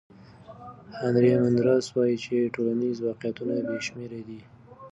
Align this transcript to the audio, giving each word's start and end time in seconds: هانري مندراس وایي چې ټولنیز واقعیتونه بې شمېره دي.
هانري 0.97 1.29
مندراس 1.43 1.85
وایي 1.95 2.15
چې 2.23 2.51
ټولنیز 2.55 2.97
واقعیتونه 3.07 3.53
بې 3.67 3.77
شمېره 3.87 4.19
دي. 4.27 4.39